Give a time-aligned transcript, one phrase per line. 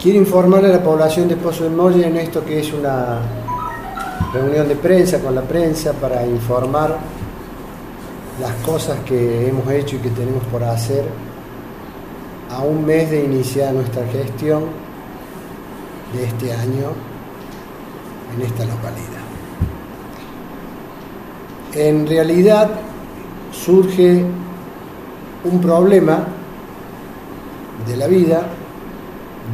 [0.00, 3.18] Quiero informar a la población de Pozo de Molle en esto que es una
[4.32, 6.96] reunión de prensa con la prensa para informar
[8.40, 11.04] las cosas que hemos hecho y que tenemos por hacer
[12.48, 14.66] a un mes de iniciar nuestra gestión
[16.12, 16.92] de este año
[18.36, 19.26] en esta localidad.
[21.74, 22.70] En realidad
[23.50, 24.24] surge
[25.42, 26.24] un problema
[27.84, 28.46] de la vida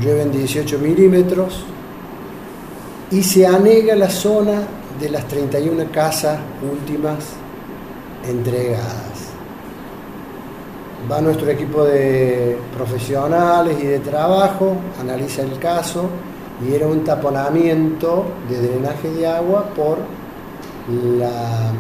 [0.01, 1.65] llueven 18 milímetros
[3.11, 4.63] y se anega la zona
[5.01, 7.19] de las 31 casas últimas
[8.29, 9.31] entregadas.
[11.11, 16.09] Va nuestro equipo de profesionales y de trabajo, analiza el caso
[16.67, 19.99] y era un taponamiento de drenaje de agua por
[21.19, 21.73] la,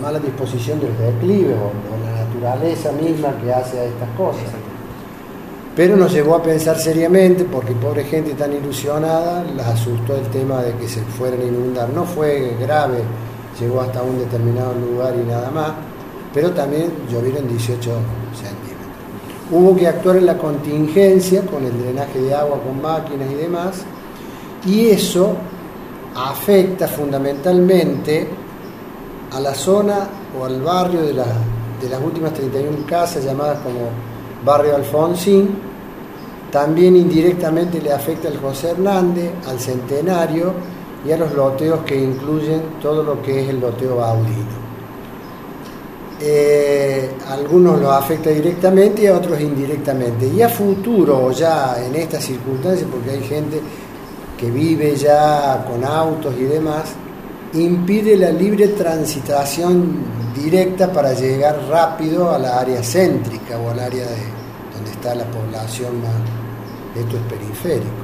[0.00, 4.50] mala disposición del declive o, o la naturaleza misma que hace a estas cosas
[5.74, 10.62] pero nos llevó a pensar seriamente, porque pobre gente tan ilusionada, las asustó el tema
[10.62, 11.88] de que se fueran a inundar.
[11.88, 12.98] No fue grave,
[13.58, 15.72] llegó hasta un determinado lugar y nada más,
[16.34, 18.72] pero también llovieron 18 centímetros.
[19.50, 23.82] Hubo que actuar en la contingencia con el drenaje de agua con máquinas y demás,
[24.66, 25.34] y eso
[26.14, 28.28] afecta fundamentalmente
[29.32, 30.06] a la zona
[30.38, 34.11] o al barrio de, de las últimas 31 casas llamadas como
[34.44, 35.50] barrio Alfonsín,
[36.50, 40.52] también indirectamente le afecta al José Hernández, al Centenario
[41.06, 44.62] y a los loteos que incluyen todo lo que es el loteo baudino.
[46.24, 50.28] Eh, algunos lo afecta directamente y a otros indirectamente.
[50.28, 53.60] Y a futuro, ya en estas circunstancias, porque hay gente
[54.38, 56.94] que vive ya con autos y demás,
[57.54, 64.04] impide la libre transitación directa para llegar rápido a la área céntrica o al área
[64.04, 64.16] de,
[64.74, 68.02] donde está la población más, esto es periférico.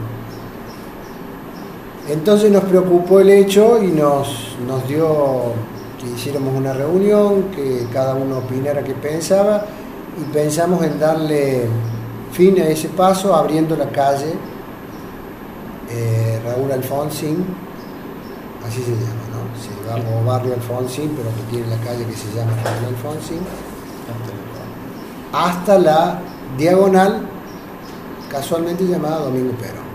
[2.08, 5.52] Entonces nos preocupó el hecho y nos, nos dio
[6.00, 9.66] que hiciéramos una reunión, que cada uno opinara qué pensaba
[10.19, 11.66] y pensamos en darle
[12.32, 14.32] fin a ese paso abriendo la calle
[15.91, 17.44] eh, Raúl Alfonsín,
[18.66, 19.28] así se llama
[20.20, 23.41] o barrio Alfonsín, pero que tiene la calle que se llama Raúl Alfonsín,
[25.32, 26.20] hasta la
[26.56, 27.22] diagonal
[28.30, 29.88] casualmente llamada Domingo Perón.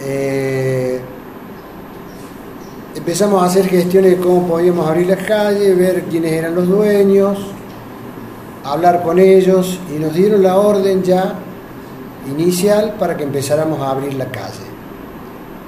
[0.00, 1.00] Eh,
[2.96, 7.38] empezamos a hacer gestiones de cómo podíamos abrir la calle, ver quiénes eran los dueños,
[8.64, 11.34] hablar con ellos y nos dieron la orden ya
[12.28, 14.61] inicial para que empezáramos a abrir la calle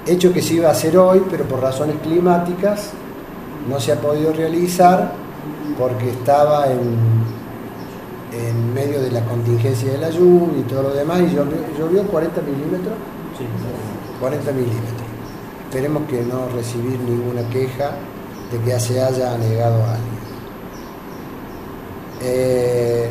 [0.06, 2.91] hecho que se iba a hacer hoy, pero por razones climáticas
[3.69, 5.12] no se ha podido realizar
[5.78, 6.81] porque estaba en,
[8.32, 12.41] en medio de la contingencia de la lluvia y todo lo demás, y llovió, 40
[12.42, 12.94] milímetros.
[13.38, 13.44] Sí.
[14.20, 15.03] 40 milímetros.
[15.69, 17.92] Esperemos que no recibir ninguna queja
[18.53, 20.15] de que se haya negado a alguien.
[22.22, 23.10] Eh,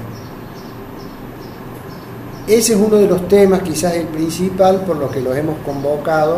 [2.48, 6.38] ese es uno de los temas, quizás el principal, por lo que los hemos convocado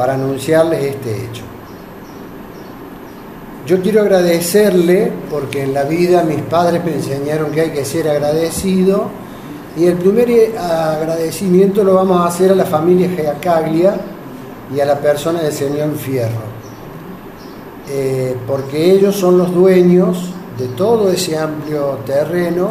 [0.00, 1.42] para anunciarles este hecho.
[3.66, 8.08] Yo quiero agradecerle porque en la vida mis padres me enseñaron que hay que ser
[8.08, 9.10] agradecido
[9.76, 13.94] y el primer agradecimiento lo vamos a hacer a la familia Geacaglia
[14.74, 16.44] y a la persona del señor Fierro,
[17.90, 22.70] eh, porque ellos son los dueños de todo ese amplio terreno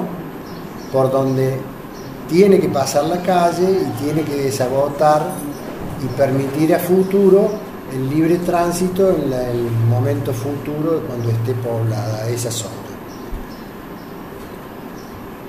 [0.92, 1.60] por donde
[2.28, 5.49] tiene que pasar la calle y tiene que desagotar
[6.04, 7.50] y permitir a futuro
[7.94, 12.74] el libre tránsito en el momento futuro cuando esté poblada esa zona.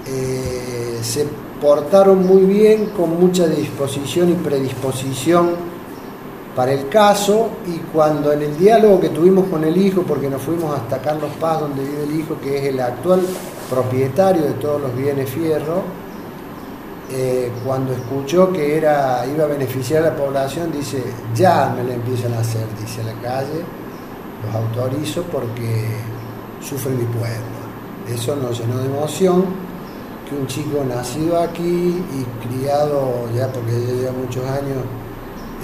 [0.06, 1.26] Eh, se
[1.60, 5.50] portaron muy bien, con mucha disposición y predisposición
[6.56, 10.42] para el caso y cuando en el diálogo que tuvimos con el hijo, porque nos
[10.42, 13.20] fuimos hasta Carlos Paz, donde vive el hijo, que es el actual
[13.68, 15.82] propietario de todos los bienes fierro,
[17.12, 21.03] eh, cuando escuchó que era, iba a beneficiar a la población, dice,
[21.34, 23.62] ya me la empiezan a hacer, dice la calle,
[24.45, 25.86] los autorizo porque
[26.60, 27.60] sufre mi pueblo.
[28.09, 29.45] Eso nos llenó de emoción,
[30.28, 34.78] que un chico nacido aquí y criado ya porque ya lleva muchos años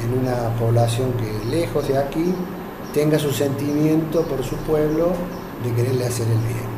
[0.02, 2.34] en una población que lejos de aquí,
[2.92, 5.12] tenga su sentimiento por su pueblo
[5.64, 6.75] de quererle hacer el bien.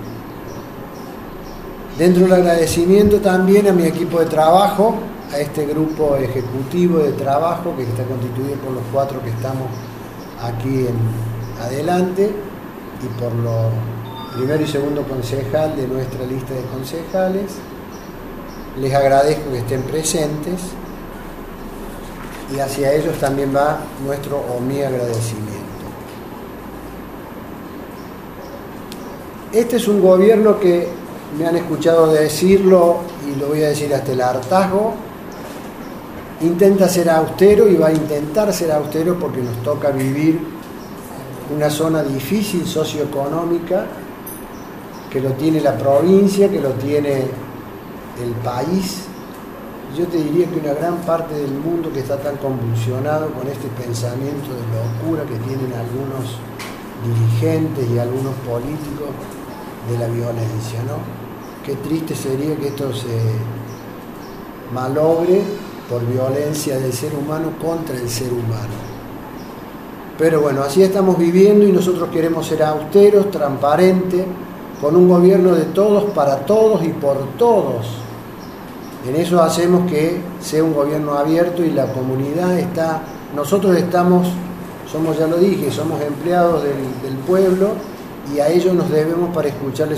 [1.98, 4.94] Dentro del agradecimiento también a mi equipo de trabajo,
[5.32, 9.66] a este grupo ejecutivo de trabajo que está constituido por los cuatro que estamos
[10.40, 10.96] aquí en
[11.60, 12.30] adelante
[13.02, 13.72] y por los
[14.36, 17.56] primero y segundo concejal de nuestra lista de concejales,
[18.80, 20.60] les agradezco que estén presentes
[22.54, 25.48] y hacia ellos también va nuestro o mi agradecimiento.
[29.52, 34.12] Este es un gobierno que me han escuchado decirlo y lo voy a decir hasta
[34.12, 34.94] el hartazgo,
[36.40, 40.40] intenta ser austero y va a intentar ser austero porque nos toca vivir
[41.54, 43.86] una zona difícil socioeconómica
[45.10, 47.22] que lo tiene la provincia, que lo tiene
[48.22, 49.04] el país.
[49.96, 53.68] Yo te diría que una gran parte del mundo que está tan convulsionado con este
[53.68, 56.38] pensamiento de locura que tienen algunos
[57.04, 59.08] dirigentes y algunos políticos
[59.90, 61.17] de la violencia, ¿no?
[61.68, 63.08] Qué triste sería que esto se
[64.72, 65.42] malogre
[65.86, 68.72] por violencia del ser humano contra el ser humano.
[70.16, 74.24] Pero bueno, así estamos viviendo y nosotros queremos ser austeros, transparentes,
[74.80, 77.86] con un gobierno de todos, para todos y por todos.
[79.06, 83.02] En eso hacemos que sea un gobierno abierto y la comunidad está,
[83.36, 84.26] nosotros estamos,
[84.90, 87.72] somos, ya lo dije, somos empleados del, del pueblo
[88.34, 89.97] y a ellos nos debemos para escucharles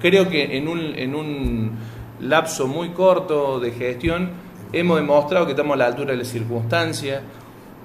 [0.00, 1.70] Creo que en un, en un
[2.20, 4.30] lapso muy corto de gestión
[4.72, 7.22] hemos demostrado que estamos a la altura de las circunstancias.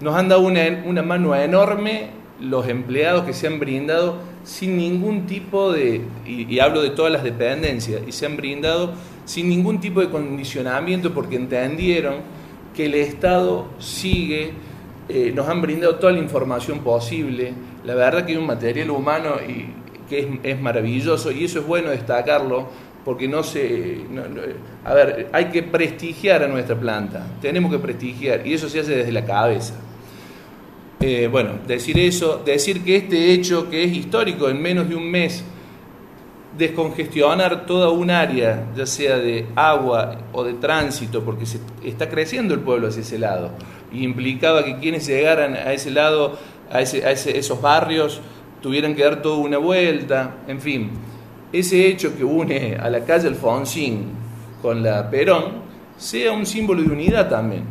[0.01, 2.09] Nos han dado una, una mano enorme
[2.39, 7.24] los empleados que se han brindado sin ningún tipo de, y, hablo de todas las
[7.24, 8.94] dependencias, y se han brindado
[9.25, 12.15] sin ningún tipo de condicionamiento porque entendieron
[12.75, 14.51] que el Estado sigue,
[15.09, 17.53] eh, nos han brindado toda la información posible.
[17.86, 19.68] La verdad que hay un material humano y
[20.10, 22.68] que es, maravilloso y eso es bueno destacarlo
[23.04, 24.02] porque no se...
[24.84, 28.96] a ver, hay que prestigiar a nuestra planta, tenemos que prestigiar y eso se hace
[28.96, 29.75] desde la cabeza.
[31.00, 35.10] Eh, bueno, decir eso, decir que este hecho que es histórico en menos de un
[35.12, 35.44] mes,
[36.57, 42.54] descongestionar toda un área, ya sea de agua o de tránsito, porque se está creciendo
[42.54, 43.52] el pueblo hacia ese lado,
[43.92, 46.38] implicaba que quienes llegaran a ese lado,
[46.72, 48.22] a, ese, a esos barrios,
[48.65, 50.89] tuvieran que dar toda una vuelta, en fin.
[51.53, 54.06] Ese hecho que une a la calle Alfonsín
[54.59, 55.51] con la Perón
[56.00, 57.63] sea un símbolo de unidad también,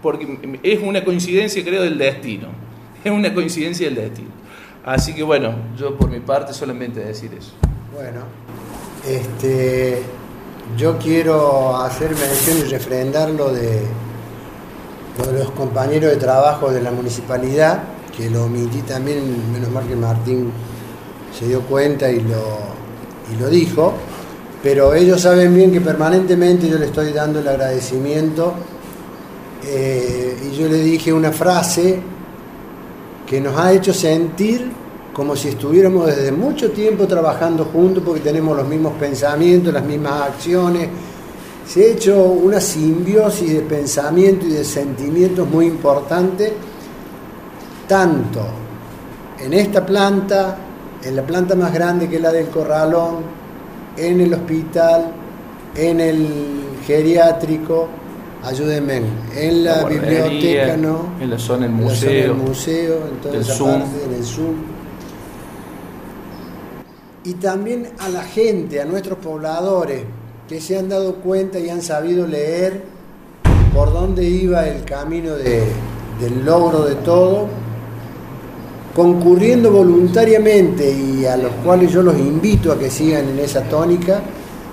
[0.00, 2.46] porque es una coincidencia, creo, del destino.
[3.02, 4.28] Es una coincidencia del destino.
[4.84, 7.50] Así que bueno, yo por mi parte solamente decir eso.
[7.92, 8.20] Bueno,
[9.04, 10.00] este,
[10.76, 13.80] yo quiero hacer mención y refrendar lo de,
[15.18, 19.86] lo de los compañeros de trabajo de la municipalidad que lo omití también, menos mal
[19.86, 20.50] que Martín
[21.38, 23.92] se dio cuenta y lo, lo dijo,
[24.62, 28.54] pero ellos saben bien que permanentemente yo le estoy dando el agradecimiento
[29.64, 32.00] eh, y yo le dije una frase
[33.26, 34.70] que nos ha hecho sentir
[35.12, 40.28] como si estuviéramos desde mucho tiempo trabajando juntos porque tenemos los mismos pensamientos, las mismas
[40.28, 40.88] acciones.
[41.66, 46.52] Se ha hecho una simbiosis de pensamiento y de sentimientos muy importante
[47.86, 48.46] tanto
[49.38, 50.56] en esta planta,
[51.02, 53.16] en la planta más grande que es la del Corralón,
[53.96, 55.12] en el hospital,
[55.74, 56.28] en el
[56.86, 57.88] geriátrico,
[58.44, 59.02] ayúdenme,
[59.34, 61.14] en la, biblioteca, ¿no?
[61.20, 64.54] En la zona del museo, en, museo, en toda esa parte, en el Zoom.
[67.24, 70.02] Y también a la gente, a nuestros pobladores,
[70.48, 72.82] que se han dado cuenta y han sabido leer
[73.74, 77.48] por dónde iba el camino del logro de todo
[78.96, 84.22] concurriendo voluntariamente y a los cuales yo los invito a que sigan en esa tónica,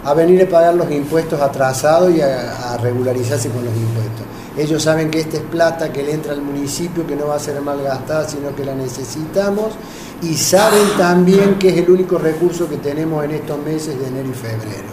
[0.06, 4.26] a venir a pagar los impuestos atrasados y a, regularizarse con los impuestos.
[4.58, 7.40] Ellos saben que esta es plata que le entra al municipio, que no va a
[7.40, 9.74] ser mal gastada, sino que la necesitamos,
[10.22, 14.30] y saben también que es el único recurso que tenemos en estos meses de enero
[14.30, 14.88] y febrero,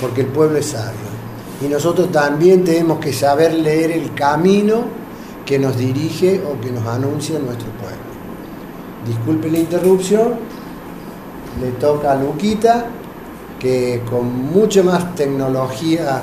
[0.00, 1.10] porque el pueblo es sabio.
[1.60, 4.84] Y nosotros también tenemos que saber leer el camino
[5.44, 8.03] que nos dirige o que nos anuncia nuestro pueblo
[9.06, 10.34] disculpe la interrupción,
[11.60, 12.86] le toca a Luquita,
[13.58, 16.22] que con mucha más tecnología,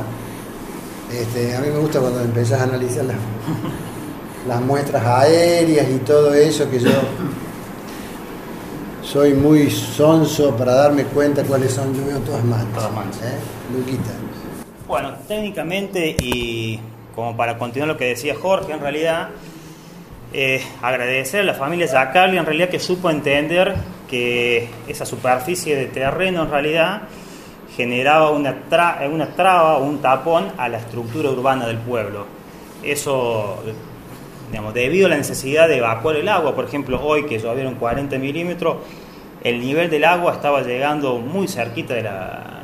[1.12, 3.18] este, a mí me gusta cuando empezás a analizar las,
[4.48, 6.92] las muestras aéreas y todo eso, que yo
[9.04, 13.24] soy muy sonso para darme cuenta cuáles son, yo veo todas manchas.
[13.24, 13.38] ¿eh?
[13.76, 14.12] Luquita.
[14.88, 16.80] Bueno, técnicamente y
[17.16, 19.30] como para continuar lo que decía Jorge, en realidad
[20.34, 23.76] eh, agradecer a la familia Zacarli en realidad que supo entender
[24.10, 27.04] que esa superficie de terreno en realidad
[27.76, 28.56] generaba una,
[29.12, 32.26] una traba o un tapón a la estructura urbana del pueblo.
[32.84, 33.64] Eso,
[34.74, 38.78] debido a la necesidad de evacuar el agua, por ejemplo, hoy que llovieron 40 milímetros,
[39.44, 42.04] el nivel del agua estaba llegando muy cerquita de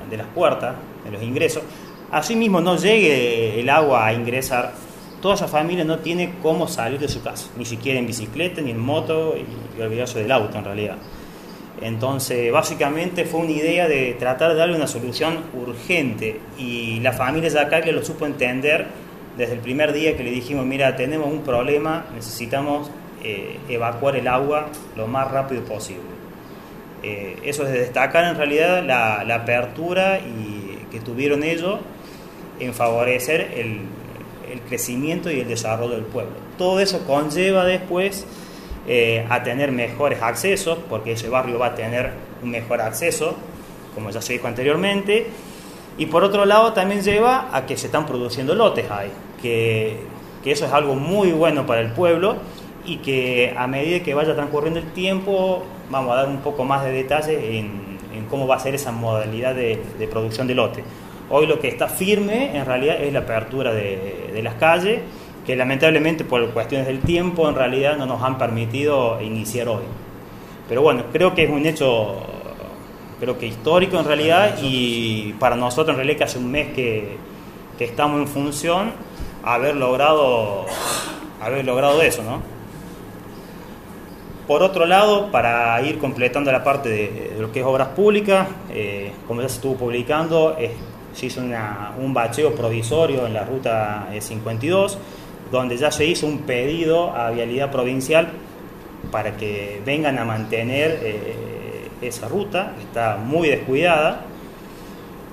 [0.10, 1.64] de las puertas, de los ingresos,
[2.12, 4.74] asimismo no llegue el agua a ingresar,
[5.22, 8.72] toda esa familia no tiene cómo salir de su casa, ni siquiera en bicicleta, ni
[8.72, 10.98] en moto, y, y olvidarse del auto en realidad.
[11.82, 17.62] Entonces, básicamente fue una idea de tratar de darle una solución urgente y la familia
[17.62, 18.88] acá lo supo entender
[19.38, 22.90] desde el primer día que le dijimos, mira, tenemos un problema, necesitamos
[23.24, 26.18] eh, evacuar el agua lo más rápido posible.
[27.04, 31.80] Eh, eso es de destacar en realidad la, la, apertura y que tuvieron ellos
[32.60, 33.82] en favorecer el,
[34.52, 36.34] el, crecimiento y el desarrollo del pueblo.
[36.58, 38.26] Todo eso conlleva después
[38.88, 42.12] eh, a tener mejores accesos, porque ese barrio va a tener
[42.44, 43.36] un mejor acceso,
[43.96, 45.28] como ya se dijo anteriormente,
[45.98, 49.12] y por otro lado también lleva a que se están produciendo lotes ahí,
[49.42, 49.98] que,
[50.44, 52.38] que eso es algo muy bueno para el pueblo
[52.86, 56.84] y que a medida que vaya transcurriendo el tiempo vamos a dar un poco más
[56.84, 60.84] de detalle en, en cómo va a ser esa modalidad de, de, producción de lote.
[61.30, 65.02] Hoy lo que está firme en realidad es la apertura de, de las calles,
[65.46, 69.84] que lamentablemente por cuestiones del tiempo en realidad no nos han permitido iniciar hoy.
[70.70, 72.22] Pero bueno, creo que es un hecho
[73.20, 77.18] creo que histórico en realidad y para nosotros en realidad que hace un mes que,
[77.78, 78.92] que estamos en función
[79.44, 80.66] haber logrado
[81.42, 82.42] haber logrado eso, ¿no?
[84.48, 88.48] Por otro lado, para ir completando la parte de, de lo que es obras públicas,
[88.70, 90.72] eh, como ya se estuvo publicando, eh,
[91.18, 95.00] se hizo una, un bacheo provisorio en la ruta 52,
[95.52, 98.30] donde ya se hizo un pedido a Vialidad Provincial
[99.12, 104.22] para que vengan a mantener eh, esa ruta, está muy descuidada.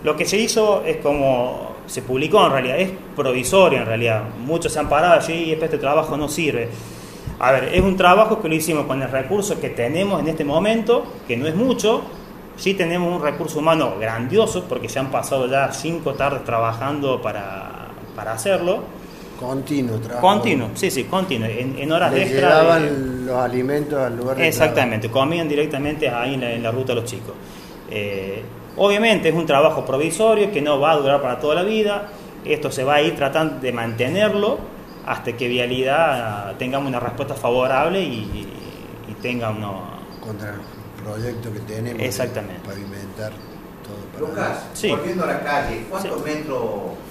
[0.03, 4.23] Lo que se hizo es como se publicó en realidad, es provisorio en realidad.
[4.38, 6.69] Muchos se han parado allí y este trabajo no sirve.
[7.41, 10.45] A ver, es un trabajo que lo hicimos con el recurso que tenemos en este
[10.45, 12.03] momento, que no es mucho.
[12.56, 17.88] Sí tenemos un recurso humano grandioso, porque se han pasado ya cinco tardes trabajando para,
[18.14, 18.84] para hacerlo.
[19.40, 20.26] Continuo trabajo.
[20.26, 21.49] Continuo, sí, sí, continuo.
[21.49, 22.61] En, en horas Le extra.
[22.61, 26.70] llevaban de- los alimentos al lugar de Exactamente, comían directamente ahí en la, en la
[26.70, 27.34] ruta los chicos.
[27.90, 28.42] Eh,
[28.76, 32.08] obviamente es un trabajo provisorio que no va a durar para toda la vida.
[32.44, 34.58] Esto se va a ir tratando de mantenerlo
[35.06, 38.46] hasta que Vialidad ah, tengamos una respuesta favorable y,
[39.11, 39.82] y tenga uno...
[40.20, 40.54] Contra
[41.04, 41.99] proyecto que tenemos.
[41.99, 42.61] de Exactamente.
[42.66, 43.32] Pavimentar
[43.84, 44.88] todo para Lucas, Sí.
[44.90, 46.62] volviendo a la calle, ¿cuántos metros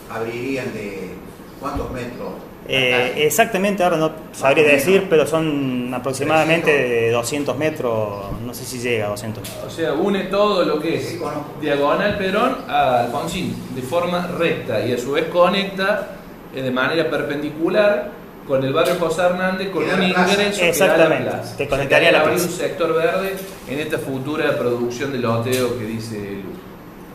[0.09, 1.11] abrirían de
[1.59, 2.29] cuántos metros?
[2.65, 8.79] Eh, exactamente, ahora no sabría decir, pero son aproximadamente de 200 metros, no sé si
[8.79, 9.65] llega a 200 metros.
[9.65, 11.19] O sea, une todo lo que es
[11.59, 16.15] diagonal Perón a Alfonsín de forma recta y a su vez conecta
[16.55, 18.09] eh, de manera perpendicular
[18.47, 20.31] con el barrio José Hernández con un la plaza.
[20.33, 21.43] ingreso que Exactamente, la plaza.
[21.43, 22.61] te O sea, conectaría que a la abrir un plaza.
[22.63, 23.35] sector verde
[23.69, 26.51] en esta futura producción de loteo que dice Lu.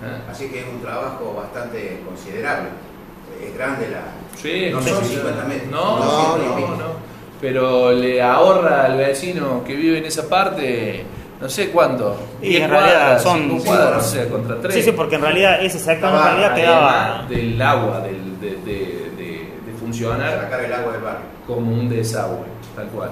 [0.05, 0.31] ¿Ah?
[0.31, 2.69] Así que es un trabajo bastante considerable.
[3.45, 4.03] Es grande la.
[4.41, 5.15] Sí, no sí, son sí.
[5.17, 5.71] 50 metros.
[5.71, 6.61] No, No, no, no, 20.
[6.83, 7.09] no.
[7.41, 11.05] Pero le ahorra al vecino que vive en esa parte,
[11.41, 12.17] no sé cuánto.
[12.43, 14.75] Y 10 en realidad cuadras, son- sí, cuadras, o sea, contra tres.
[14.75, 17.27] Sí, sí, porque en realidad ese sector en realidad quedaba...
[17.29, 18.18] Del agua, del- de, de- de- de
[19.99, 21.27] funcionar Sacar el agua del barrio.
[21.47, 23.11] como un desagüe, tal cual.